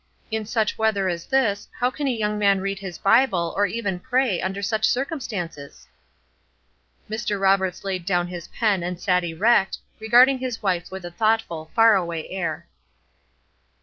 In 0.31 0.47
such 0.47 0.79
weather 0.79 1.07
as 1.09 1.27
this, 1.27 1.67
how 1.79 1.91
can 1.91 2.07
a 2.07 2.11
young 2.11 2.39
man 2.39 2.59
read 2.59 2.79
his 2.79 2.97
Bible, 2.97 3.53
or 3.55 3.67
even 3.67 3.99
pray, 3.99 4.41
under 4.41 4.63
such 4.63 4.83
circumstances?" 4.83 5.87
Mr. 7.07 7.39
Roberts 7.39 7.83
laid 7.83 8.03
down 8.03 8.25
his 8.25 8.47
pen 8.47 8.81
and 8.81 8.99
sat 8.99 9.23
erect, 9.23 9.77
regarding 9.99 10.39
his 10.39 10.63
wife 10.63 10.89
with 10.89 11.05
a 11.05 11.11
thoughtful, 11.11 11.69
far 11.75 11.93
away 11.95 12.27
air. 12.29 12.65